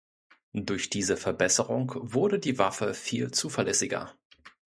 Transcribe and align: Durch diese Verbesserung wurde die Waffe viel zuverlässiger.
Durch 0.55 0.89
diese 0.89 1.15
Verbesserung 1.15 1.91
wurde 1.95 2.39
die 2.39 2.57
Waffe 2.57 2.95
viel 2.95 3.29
zuverlässiger. 3.29 4.15